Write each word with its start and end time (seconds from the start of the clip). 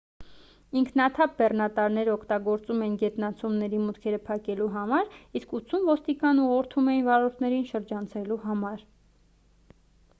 ինքնաթափ 0.79 1.33
բեռնատարները 1.39 2.11
օգտագործում 2.13 2.79
էին 2.85 2.95
գետնանցումների 3.03 3.81
մուտքերը 3.83 4.19
փակելու 4.29 4.69
համար 4.77 5.11
իսկ 5.41 5.53
80 5.59 5.85
ոստիկան 5.89 6.41
ուղղորդում 6.45 6.89
էին 6.93 7.05
վարորդներին 7.09 7.67
շրջանցելու 7.75 8.39
համար 8.49 8.81